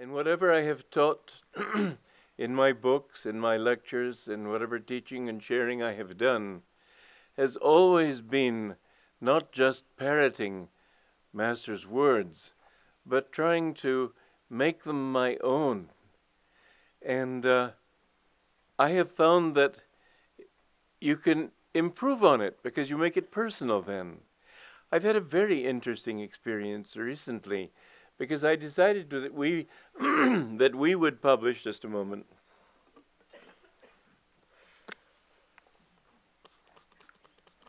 And 0.00 0.12
whatever 0.12 0.52
I 0.52 0.62
have 0.62 0.88
taught 0.90 1.32
in 2.38 2.54
my 2.54 2.72
books, 2.72 3.26
in 3.26 3.40
my 3.40 3.56
lectures, 3.56 4.28
in 4.28 4.48
whatever 4.48 4.78
teaching 4.78 5.28
and 5.28 5.42
sharing 5.42 5.82
I 5.82 5.94
have 5.94 6.16
done, 6.16 6.62
has 7.36 7.56
always 7.56 8.20
been 8.20 8.76
not 9.20 9.50
just 9.50 9.96
parroting 9.96 10.68
Master's 11.32 11.84
words, 11.84 12.54
but 13.04 13.32
trying 13.32 13.74
to 13.74 14.12
make 14.48 14.84
them 14.84 15.10
my 15.10 15.36
own. 15.38 15.90
And 17.02 17.44
uh, 17.44 17.70
I 18.78 18.90
have 18.90 19.10
found 19.10 19.56
that 19.56 19.74
you 21.00 21.16
can 21.16 21.50
improve 21.74 22.22
on 22.22 22.40
it 22.40 22.62
because 22.62 22.88
you 22.88 22.96
make 22.96 23.16
it 23.16 23.32
personal 23.32 23.82
then. 23.82 24.18
I've 24.92 25.02
had 25.02 25.16
a 25.16 25.20
very 25.20 25.66
interesting 25.66 26.20
experience 26.20 26.96
recently 26.96 27.72
because 28.18 28.44
I 28.44 28.56
decided 28.56 29.08
that 29.10 29.32
we 29.32 29.66
that 30.00 30.74
we 30.74 30.94
would 30.96 31.22
publish 31.22 31.62
just 31.62 31.84
a 31.84 31.88
moment. 31.88 32.26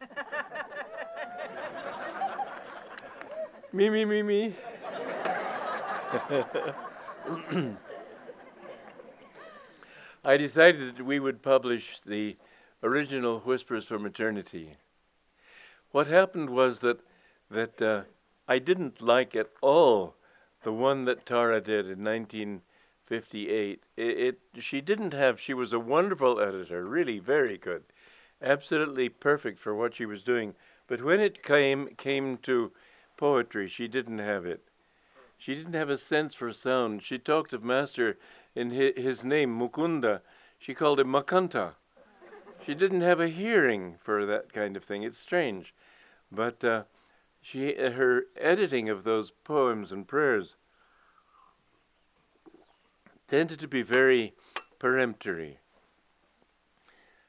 me 3.72 3.90
me 3.90 4.04
me 4.04 4.22
me. 4.22 4.54
I 10.24 10.36
decided 10.36 10.96
that 10.96 11.04
we 11.04 11.20
would 11.20 11.42
publish 11.42 12.00
the 12.04 12.36
original 12.82 13.38
Whispers 13.40 13.86
from 13.86 14.04
Eternity. 14.06 14.76
What 15.92 16.06
happened 16.08 16.50
was 16.50 16.80
that 16.80 17.00
that 17.50 17.80
uh, 17.82 18.02
I 18.48 18.58
didn't 18.58 19.00
like 19.02 19.36
at 19.36 19.50
all 19.60 20.14
the 20.62 20.72
one 20.72 21.04
that 21.06 21.26
Tara 21.26 21.60
did 21.60 21.86
in 21.86 22.04
1958. 22.04 23.82
It, 23.96 24.02
it 24.02 24.38
she 24.62 24.80
didn't 24.80 25.14
have. 25.14 25.40
She 25.40 25.54
was 25.54 25.72
a 25.72 25.80
wonderful 25.80 26.40
editor, 26.40 26.84
really 26.84 27.18
very 27.18 27.58
good, 27.58 27.84
absolutely 28.42 29.08
perfect 29.08 29.58
for 29.58 29.74
what 29.74 29.94
she 29.94 30.06
was 30.06 30.22
doing. 30.22 30.54
But 30.86 31.02
when 31.02 31.20
it 31.20 31.42
came 31.42 31.88
came 31.96 32.36
to 32.38 32.72
poetry, 33.16 33.68
she 33.68 33.88
didn't 33.88 34.18
have 34.18 34.44
it. 34.46 34.62
She 35.38 35.54
didn't 35.54 35.74
have 35.74 35.88
a 35.88 35.96
sense 35.96 36.34
for 36.34 36.52
sound. 36.52 37.02
She 37.02 37.18
talked 37.18 37.52
of 37.54 37.64
Master 37.64 38.18
in 38.54 38.70
his, 38.70 38.92
his 38.96 39.24
name, 39.24 39.58
Mukunda. 39.58 40.20
She 40.58 40.74
called 40.74 41.00
him 41.00 41.08
Makanta. 41.08 41.72
She 42.66 42.74
didn't 42.74 43.00
have 43.00 43.20
a 43.20 43.28
hearing 43.28 43.96
for 44.02 44.26
that 44.26 44.52
kind 44.52 44.76
of 44.76 44.84
thing. 44.84 45.02
It's 45.02 45.16
strange. 45.16 45.74
But 46.30 46.62
uh, 46.62 46.82
she, 47.40 47.74
her 47.74 48.24
editing 48.36 48.88
of 48.88 49.04
those 49.04 49.30
poems 49.30 49.92
and 49.92 50.06
prayers 50.06 50.56
tended 53.26 53.58
to 53.60 53.68
be 53.68 53.82
very 53.82 54.34
peremptory. 54.78 55.58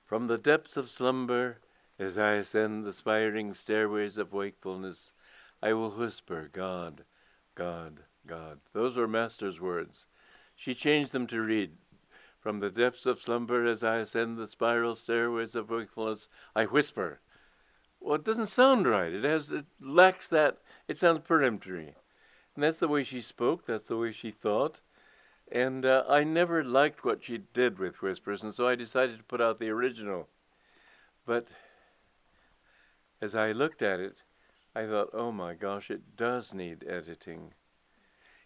From 0.06 0.28
the 0.28 0.38
depths 0.38 0.76
of 0.76 0.90
slumber, 0.90 1.60
as 2.00 2.18
I 2.18 2.34
ascend 2.34 2.84
the 2.84 2.94
spiring 2.94 3.54
stairways 3.54 4.18
of 4.18 4.34
wakefulness, 4.34 5.12
I 5.62 5.74
will 5.74 5.92
whisper, 5.92 6.50
God, 6.52 7.04
God, 7.56 8.00
God. 8.26 8.60
Those 8.74 8.98
were 8.98 9.08
Master's 9.08 9.62
words. 9.62 10.08
She 10.56 10.74
changed 10.74 11.12
them 11.12 11.28
to 11.28 11.42
read, 11.42 11.78
From 12.40 12.60
the 12.60 12.72
depths 12.72 13.06
of 13.06 13.20
slumber, 13.20 13.66
as 13.66 13.84
I 13.84 13.98
ascend 13.98 14.38
the 14.38 14.48
spiral 14.48 14.96
stairways 14.96 15.56
of 15.56 15.70
wakefulness, 15.70 16.28
I 16.56 16.66
whisper. 16.66 17.22
Well, 18.02 18.16
it 18.16 18.26
doesn't 18.26 18.48
sound 18.48 18.88
right. 18.88 19.14
It 19.14 19.24
has, 19.24 19.52
it 19.52 19.66
lacks 19.80 20.28
that. 20.30 20.58
It 20.88 20.98
sounds 20.98 21.22
peremptory, 21.26 21.96
and 22.56 22.64
that's 22.64 22.80
the 22.80 22.88
way 22.88 23.04
she 23.04 23.22
spoke. 23.22 23.66
That's 23.66 23.88
the 23.88 23.98
way 23.98 24.12
she 24.12 24.32
thought. 24.32 24.82
And 25.52 25.86
uh, 25.86 26.04
I 26.10 26.24
never 26.24 26.64
liked 26.64 27.06
what 27.06 27.24
she 27.24 27.44
did 27.54 27.78
with 27.78 28.02
whispers, 28.02 28.42
and 28.42 28.54
so 28.54 28.68
I 28.68 28.76
decided 28.76 29.18
to 29.18 29.24
put 29.24 29.40
out 29.40 29.60
the 29.60 29.70
original. 29.70 30.28
But 31.26 31.48
as 33.22 33.36
I 33.36 33.52
looked 33.52 33.82
at 33.82 34.00
it, 34.00 34.16
I 34.76 34.86
thought, 34.86 35.10
oh 35.14 35.32
my 35.32 35.54
gosh, 35.54 35.92
it 35.92 36.16
does 36.18 36.54
need 36.54 36.86
editing. 36.88 37.54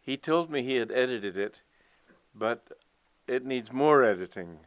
He 0.01 0.17
told 0.17 0.51
me 0.51 0.63
he 0.63 0.75
had 0.75 0.91
edited 0.91 1.37
it, 1.37 1.61
but 2.33 2.67
it 3.27 3.45
needs 3.45 3.71
more 3.71 4.03
editing. 4.03 4.59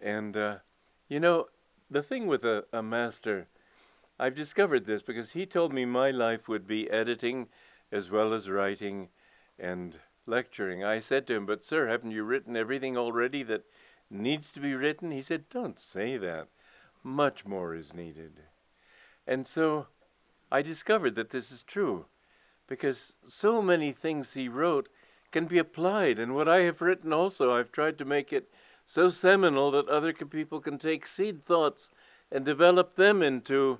And, 0.00 0.36
uh, 0.36 0.56
you 1.08 1.18
know, 1.20 1.46
the 1.90 2.02
thing 2.02 2.26
with 2.26 2.44
a, 2.44 2.64
a 2.72 2.82
master, 2.82 3.48
I've 4.18 4.34
discovered 4.34 4.86
this 4.86 5.02
because 5.02 5.32
he 5.32 5.46
told 5.46 5.72
me 5.72 5.84
my 5.84 6.10
life 6.10 6.48
would 6.48 6.66
be 6.66 6.90
editing 6.90 7.48
as 7.90 8.10
well 8.10 8.32
as 8.32 8.48
writing 8.48 9.08
and 9.58 9.98
lecturing. 10.26 10.84
I 10.84 11.00
said 11.00 11.26
to 11.26 11.34
him, 11.34 11.46
But, 11.46 11.64
sir, 11.64 11.88
haven't 11.88 12.12
you 12.12 12.22
written 12.22 12.56
everything 12.56 12.96
already 12.96 13.42
that 13.44 13.64
needs 14.10 14.52
to 14.52 14.60
be 14.60 14.74
written? 14.74 15.10
He 15.10 15.22
said, 15.22 15.48
Don't 15.48 15.78
say 15.78 16.16
that. 16.18 16.48
Much 17.02 17.44
more 17.44 17.74
is 17.74 17.94
needed. 17.94 18.40
And 19.26 19.46
so 19.46 19.88
I 20.50 20.62
discovered 20.62 21.14
that 21.16 21.30
this 21.30 21.50
is 21.50 21.62
true 21.62 22.06
because 22.68 23.14
so 23.26 23.60
many 23.60 23.92
things 23.92 24.34
he 24.34 24.48
wrote 24.48 24.88
can 25.30 25.46
be 25.46 25.58
applied. 25.58 26.18
And 26.18 26.34
what 26.34 26.48
I 26.48 26.62
have 26.62 26.80
written 26.80 27.12
also, 27.12 27.54
I've 27.54 27.72
tried 27.72 27.98
to 27.98 28.04
make 28.04 28.32
it 28.32 28.50
so 28.86 29.10
seminal 29.10 29.70
that 29.72 29.88
other 29.88 30.12
people 30.12 30.60
can 30.60 30.78
take 30.78 31.06
seed 31.06 31.42
thoughts 31.42 31.90
and 32.30 32.44
develop 32.44 32.96
them 32.96 33.22
into 33.22 33.78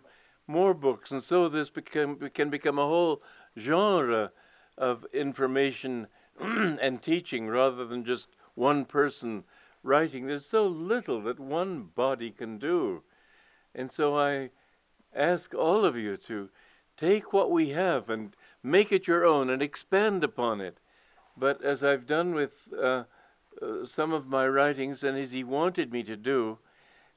more 0.53 0.75
books. 0.75 1.11
And 1.11 1.23
so 1.23 1.49
this 1.49 1.71
can 1.71 2.51
become 2.51 2.79
a 2.79 2.87
whole 2.87 3.23
genre 3.59 4.31
of 4.79 5.05
information 5.13 6.07
and 6.41 7.03
teaching 7.03 7.49
rather 7.49 7.85
than 7.85 8.05
just 8.05 8.29
one 8.55 8.85
person 8.85 9.45
writing. 9.83 10.27
There's 10.27 10.47
so 10.47 10.67
little 10.67 11.23
that 11.23 11.41
one 11.41 11.89
body 11.95 12.31
can 12.31 12.59
do. 12.59 13.03
And 13.75 13.91
so 13.91 14.17
I 14.19 14.51
ask 15.15 15.55
all 15.55 15.85
of 15.85 15.97
you 15.97 16.17
to 16.29 16.51
Take 16.97 17.33
what 17.33 17.51
we 17.51 17.71
have 17.71 18.11
and 18.11 18.37
make 18.63 18.93
it 18.93 19.07
your 19.07 19.25
own 19.25 19.51
and 19.51 19.63
expand 19.63 20.23
upon 20.23 20.61
it. 20.61 20.79
But 21.37 21.63
as 21.65 21.83
I've 21.83 22.07
done 22.07 22.35
with 22.35 22.53
uh, 22.79 23.05
uh, 23.61 23.85
some 23.85 24.13
of 24.13 24.27
my 24.27 24.47
writings, 24.47 25.03
and 25.03 25.17
as 25.17 25.33
he 25.33 25.43
wanted 25.43 25.93
me 25.93 26.03
to 26.05 26.17
do, 26.17 26.59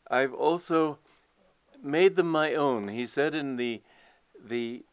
I've 0.09 0.33
also 0.33 0.99
made 1.83 2.15
them 2.15 2.29
my 2.29 2.53
own. 2.53 2.87
He 2.87 3.05
said 3.05 3.35
in 3.35 3.55
the 3.57 3.81
the 4.43 4.85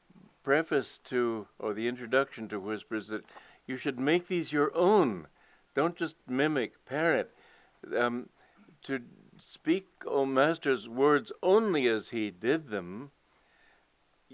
preface 0.43 0.99
to 1.05 1.47
or 1.59 1.73
the 1.75 1.89
introduction 1.89 2.49
to 2.49 2.59
Whispers 2.59 3.09
that 3.09 3.25
you 3.67 3.77
should 3.77 3.99
make 3.99 4.29
these 4.29 4.53
your 4.53 4.75
own. 4.77 5.27
Don't 5.75 5.97
just 5.97 6.17
mimic, 6.29 6.85
parrot. 6.85 7.31
Um, 7.97 8.29
to 8.85 9.01
speak, 9.39 9.89
O 10.07 10.27
Master's 10.27 10.89
words 10.89 11.33
only 11.43 11.87
as 11.87 12.09
he 12.09 12.31
did 12.31 12.69
them 12.69 13.11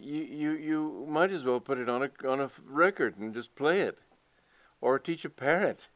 you, 0.01 0.23
you, 0.23 0.53
you 0.53 1.07
might 1.09 1.33
as 1.33 1.45
well 1.45 1.61
put 1.61 1.79
it 1.79 1.89
on 1.89 2.03
a, 2.03 2.29
on 2.29 2.41
a 2.41 2.51
record 2.67 3.19
and 3.19 3.35
just 3.35 3.55
play 3.55 3.81
it. 3.81 3.99
Or 4.81 4.99
teach 4.99 5.25
a 5.25 5.31
parrot. 5.31 5.89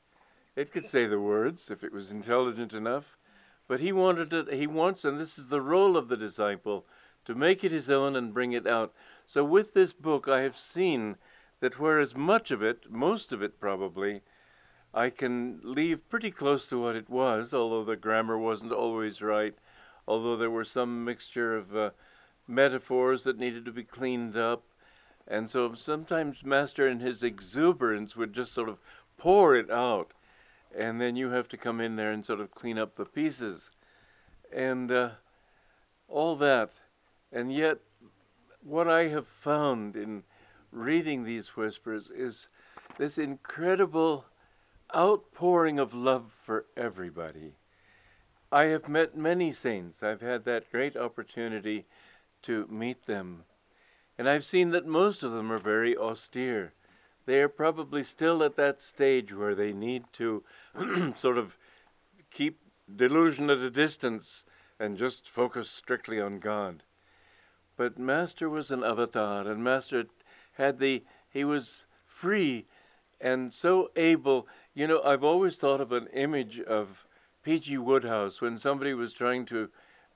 It 0.56 0.72
could 0.72 0.86
say 0.86 1.06
the 1.06 1.20
words 1.20 1.70
if 1.70 1.84
it 1.84 1.92
was 1.92 2.10
intelligent 2.10 2.72
enough. 2.72 3.16
But 3.68 3.80
he 3.80 3.92
wanted 3.92 4.32
it, 4.32 4.52
he 4.52 4.66
wants, 4.66 5.04
and 5.04 5.18
this 5.18 5.38
is 5.38 5.48
the 5.48 5.60
role 5.60 5.96
of 5.96 6.08
the 6.08 6.16
disciple, 6.16 6.84
to 7.24 7.34
make 7.34 7.62
it 7.62 7.72
his 7.72 7.88
own 7.88 8.16
and 8.16 8.34
bring 8.34 8.52
it 8.52 8.66
out. 8.66 8.92
So 9.26 9.44
with 9.44 9.72
this 9.72 9.92
book, 9.92 10.28
I 10.28 10.40
have 10.40 10.56
seen 10.56 11.16
that 11.60 11.78
whereas 11.78 12.16
much 12.16 12.50
of 12.50 12.62
it, 12.62 12.90
most 12.90 13.32
of 13.32 13.42
it 13.42 13.60
probably, 13.60 14.22
I 14.92 15.08
can 15.08 15.60
leave 15.62 16.08
pretty 16.10 16.30
close 16.30 16.66
to 16.66 16.82
what 16.82 16.96
it 16.96 17.08
was, 17.08 17.54
although 17.54 17.84
the 17.84 17.96
grammar 17.96 18.36
wasn't 18.36 18.72
always 18.72 19.22
right, 19.22 19.54
although 20.06 20.36
there 20.36 20.50
were 20.50 20.64
some 20.64 21.04
mixture 21.04 21.56
of 21.56 21.74
uh, 21.74 21.90
metaphors 22.46 23.24
that 23.24 23.38
needed 23.38 23.64
to 23.64 23.72
be 23.72 23.84
cleaned 23.84 24.36
up. 24.36 24.64
And 25.26 25.48
so 25.48 25.72
sometimes 25.74 26.44
Master, 26.44 26.88
in 26.88 27.00
his 27.00 27.22
exuberance, 27.22 28.16
would 28.16 28.34
just 28.34 28.52
sort 28.52 28.68
of 28.68 28.78
pour 29.16 29.54
it 29.54 29.70
out. 29.70 30.12
And 30.76 31.00
then 31.00 31.16
you 31.16 31.30
have 31.30 31.48
to 31.48 31.56
come 31.56 31.80
in 31.80 31.96
there 31.96 32.12
and 32.12 32.24
sort 32.24 32.40
of 32.40 32.50
clean 32.50 32.78
up 32.78 32.96
the 32.96 33.04
pieces. 33.04 33.70
And 34.54 34.90
uh, 34.90 35.10
all 36.08 36.36
that. 36.36 36.72
And 37.32 37.52
yet, 37.52 37.78
what 38.62 38.88
I 38.88 39.08
have 39.08 39.26
found 39.26 39.96
in 39.96 40.22
reading 40.70 41.24
these 41.24 41.56
whispers 41.56 42.10
is 42.14 42.48
this 42.98 43.18
incredible 43.18 44.26
outpouring 44.94 45.78
of 45.78 45.94
love 45.94 46.32
for 46.44 46.66
everybody. 46.76 47.54
I 48.50 48.64
have 48.64 48.88
met 48.88 49.16
many 49.16 49.52
saints. 49.52 50.02
I've 50.02 50.20
had 50.20 50.44
that 50.44 50.70
great 50.70 50.96
opportunity 50.96 51.86
to 52.42 52.66
meet 52.66 53.06
them. 53.06 53.44
And 54.18 54.28
I've 54.28 54.44
seen 54.44 54.70
that 54.70 54.86
most 54.86 55.22
of 55.22 55.32
them 55.32 55.50
are 55.50 55.58
very 55.58 55.96
austere. 55.96 56.74
They 57.24 57.40
are 57.40 57.48
probably 57.48 58.02
still 58.02 58.42
at 58.42 58.56
that 58.56 58.80
stage 58.80 59.32
where 59.32 59.54
they 59.54 59.72
need 59.72 60.04
to 60.14 60.42
sort 61.16 61.38
of 61.38 61.56
keep 62.30 62.58
delusion 62.94 63.50
at 63.50 63.58
a 63.58 63.70
distance 63.70 64.44
and 64.78 64.98
just 64.98 65.28
focus 65.28 65.70
strictly 65.70 66.20
on 66.20 66.40
God. 66.40 66.82
But 67.76 67.98
Master 67.98 68.50
was 68.50 68.70
an 68.70 68.82
avatar, 68.82 69.46
and 69.46 69.62
Master 69.62 70.04
had 70.54 70.78
the, 70.78 71.04
he 71.30 71.44
was 71.44 71.86
free 72.06 72.66
and 73.20 73.54
so 73.54 73.90
able. 73.96 74.46
You 74.74 74.86
know, 74.88 75.02
I've 75.02 75.24
always 75.24 75.56
thought 75.56 75.80
of 75.80 75.92
an 75.92 76.08
image 76.12 76.60
of 76.60 77.06
P.G. 77.42 77.78
Wodehouse 77.78 78.40
when 78.40 78.58
somebody 78.58 78.94
was 78.94 79.12
trying 79.12 79.46
to 79.46 79.68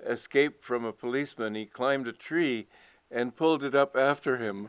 escape 0.05 0.63
from 0.63 0.85
a 0.85 0.93
policeman. 0.93 1.55
He 1.55 1.67
climbed 1.67 2.09
a 2.09 2.13
tree 2.13 2.67
and 3.11 3.37
pulled 3.37 3.63
it 3.63 3.75
up 3.75 3.97
after 3.97 4.37
him. 4.37 4.69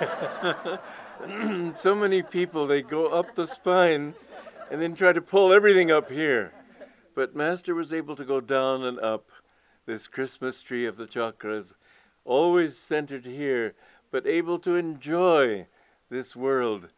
so 1.74 1.94
many 1.94 2.22
people, 2.22 2.66
they 2.66 2.82
go 2.82 3.06
up 3.06 3.34
the 3.34 3.46
spine 3.46 4.14
and 4.70 4.80
then 4.80 4.94
try 4.94 5.12
to 5.12 5.20
pull 5.20 5.52
everything 5.52 5.90
up 5.90 6.10
here. 6.10 6.52
But 7.14 7.36
Master 7.36 7.74
was 7.74 7.92
able 7.92 8.16
to 8.16 8.24
go 8.24 8.40
down 8.40 8.84
and 8.84 8.98
up 8.98 9.28
this 9.86 10.06
Christmas 10.06 10.62
tree 10.62 10.86
of 10.86 10.96
the 10.96 11.06
chakras, 11.06 11.74
always 12.24 12.76
centered 12.76 13.24
here, 13.24 13.74
but 14.10 14.26
able 14.26 14.58
to 14.60 14.76
enjoy 14.76 15.66
this 16.10 16.34
world 16.34 16.88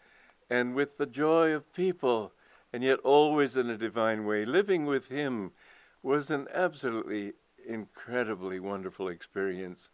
and 0.49 0.75
with 0.75 0.97
the 0.97 1.07
joy 1.07 1.51
of 1.51 1.73
people, 1.73 2.33
and 2.73 2.83
yet 2.83 2.99
always 3.01 3.57
in 3.57 3.69
a 3.69 3.77
divine 3.77 4.25
way. 4.25 4.45
Living 4.45 4.87
with 4.87 5.09
him 5.09 5.51
was 6.03 6.31
an 6.31 6.47
absolutely 6.55 7.33
incredibly 7.67 8.61
wonderful 8.61 9.09
experience. 9.09 9.91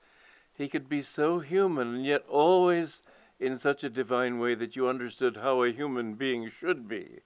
He 0.54 0.68
could 0.68 0.88
be 0.88 1.02
so 1.02 1.38
human 1.38 1.94
and 1.94 2.04
yet 2.04 2.24
always 2.28 3.02
in 3.42 3.58
such 3.58 3.82
a 3.82 3.90
divine 3.90 4.38
way 4.38 4.54
that 4.54 4.76
you 4.76 4.88
understood 4.88 5.36
how 5.38 5.64
a 5.64 5.72
human 5.72 6.14
being 6.14 6.48
should 6.48 6.86
be. 6.86 7.18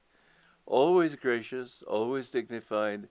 Always 0.65 1.15
gracious, 1.15 1.83
always 1.87 2.31
dignified, 2.31 3.09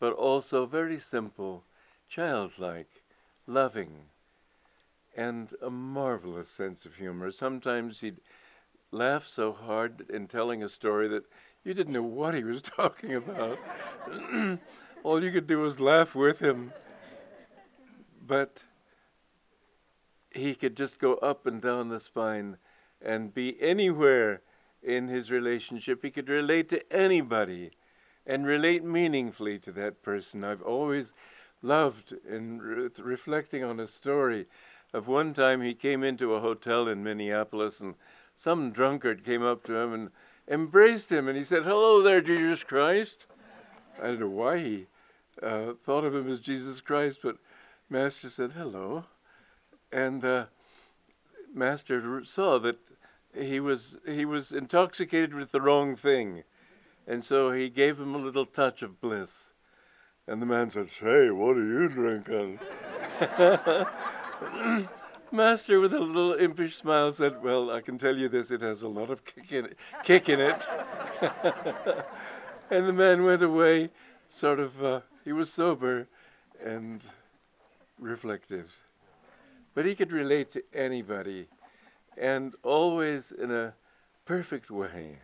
but 0.00 0.12
also 0.14 0.66
very 0.66 0.98
simple, 0.98 1.62
childlike, 2.08 3.04
loving, 3.46 4.06
and 5.16 5.54
a 5.62 5.70
marvelous 5.70 6.50
sense 6.50 6.84
of 6.84 6.96
humor. 6.96 7.30
Sometimes 7.30 8.00
he'd 8.00 8.20
laugh 8.90 9.28
so 9.28 9.52
hard 9.52 10.10
in 10.10 10.26
telling 10.26 10.64
a 10.64 10.68
story 10.68 11.06
that 11.06 11.24
you 11.62 11.72
didn't 11.72 11.92
know 11.92 12.02
what 12.02 12.34
he 12.34 12.42
was 12.42 12.62
talking 12.76 13.14
about. 13.14 13.60
All 15.04 15.22
you 15.22 15.30
could 15.30 15.46
do 15.46 15.60
was 15.60 15.78
laugh 15.78 16.16
with 16.16 16.40
him. 16.40 16.72
But 18.26 18.64
he 20.30 20.54
could 20.54 20.76
just 20.76 20.98
go 20.98 21.14
up 21.14 21.46
and 21.46 21.60
down 21.60 21.88
the 21.88 22.00
spine 22.00 22.56
and 23.02 23.34
be 23.34 23.60
anywhere 23.60 24.42
in 24.82 25.08
his 25.08 25.30
relationship. 25.30 26.02
He 26.02 26.10
could 26.10 26.28
relate 26.28 26.68
to 26.70 26.92
anybody 26.92 27.70
and 28.26 28.46
relate 28.46 28.84
meaningfully 28.84 29.58
to 29.60 29.72
that 29.72 30.02
person. 30.02 30.44
I've 30.44 30.62
always 30.62 31.12
loved 31.62 32.14
in 32.28 32.60
re- 32.60 32.88
reflecting 32.98 33.64
on 33.64 33.80
a 33.80 33.86
story 33.86 34.46
of 34.92 35.08
one 35.08 35.34
time 35.34 35.62
he 35.62 35.74
came 35.74 36.02
into 36.02 36.34
a 36.34 36.40
hotel 36.40 36.88
in 36.88 37.04
Minneapolis 37.04 37.80
and 37.80 37.94
some 38.34 38.70
drunkard 38.70 39.24
came 39.24 39.42
up 39.42 39.64
to 39.64 39.76
him 39.76 39.92
and 39.92 40.10
embraced 40.48 41.10
him 41.10 41.28
and 41.28 41.36
he 41.36 41.44
said, 41.44 41.64
Hello 41.64 42.02
there, 42.02 42.20
Jesus 42.20 42.64
Christ. 42.64 43.26
I 44.00 44.06
don't 44.06 44.20
know 44.20 44.28
why 44.28 44.58
he 44.58 44.86
uh, 45.42 45.72
thought 45.84 46.04
of 46.04 46.14
him 46.14 46.30
as 46.30 46.40
Jesus 46.40 46.80
Christ, 46.80 47.20
but 47.22 47.36
Master 47.88 48.28
said, 48.28 48.52
Hello 48.52 49.04
and 49.92 50.24
uh, 50.24 50.46
Master 51.52 52.24
saw 52.24 52.58
that 52.58 52.78
he 53.34 53.60
was 53.60 53.96
he 54.06 54.24
was 54.24 54.52
intoxicated 54.52 55.34
with 55.34 55.52
the 55.52 55.60
wrong 55.60 55.96
thing, 55.96 56.44
and 57.06 57.24
so 57.24 57.52
he 57.52 57.68
gave 57.68 57.98
him 57.98 58.14
a 58.14 58.18
little 58.18 58.46
touch 58.46 58.82
of 58.82 59.00
bliss. 59.00 59.52
And 60.26 60.40
the 60.40 60.46
man 60.46 60.70
said, 60.70 60.88
"Hey, 60.88 61.30
what 61.30 61.56
are 61.56 61.66
you 61.66 61.88
drinking?" 61.88 62.60
Master, 65.32 65.78
with 65.78 65.94
a 65.94 66.00
little 66.00 66.34
impish 66.34 66.76
smile, 66.76 67.12
said, 67.12 67.42
"Well, 67.42 67.70
I 67.70 67.80
can 67.80 67.98
tell 67.98 68.16
you 68.16 68.28
this: 68.28 68.50
it 68.50 68.62
has 68.62 68.82
a 68.82 68.88
lot 68.88 69.10
of 69.10 69.24
kick 69.24 69.52
in 69.52 69.66
it." 69.66 69.76
Kick 70.04 70.28
in 70.28 70.40
it. 70.40 70.66
and 72.70 72.86
the 72.86 72.92
man 72.92 73.24
went 73.24 73.42
away, 73.42 73.90
sort 74.28 74.60
of. 74.60 74.82
Uh, 74.82 75.00
he 75.24 75.32
was 75.32 75.52
sober 75.52 76.08
and 76.64 77.02
reflective 77.98 78.72
but 79.74 79.84
he 79.84 79.94
could 79.94 80.12
relate 80.12 80.50
to 80.52 80.62
anybody 80.74 81.46
and 82.16 82.54
always 82.62 83.32
in 83.32 83.50
a 83.50 83.74
perfect 84.26 84.70
way. 84.70 85.18